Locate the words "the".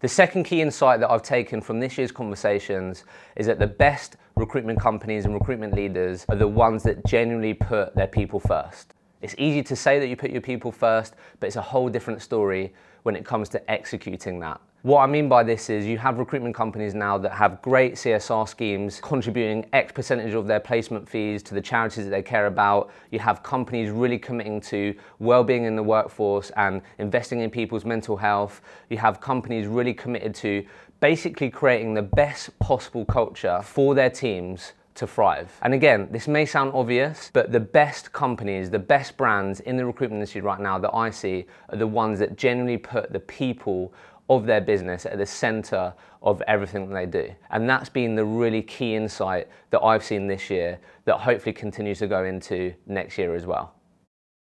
0.00-0.08, 3.58-3.66, 6.36-6.46, 21.54-21.60, 25.74-25.82, 31.94-32.02, 37.50-37.60, 38.70-38.78, 39.76-39.84, 41.76-41.86, 43.12-43.20, 45.18-45.26, 48.14-48.24